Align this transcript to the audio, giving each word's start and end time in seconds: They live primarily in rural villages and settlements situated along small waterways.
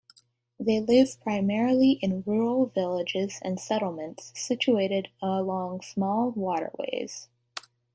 They 0.59 0.79
live 0.79 1.21
primarily 1.21 1.99
in 2.01 2.23
rural 2.25 2.65
villages 2.65 3.37
and 3.43 3.59
settlements 3.59 4.31
situated 4.33 5.09
along 5.21 5.81
small 5.81 6.31
waterways. 6.31 7.29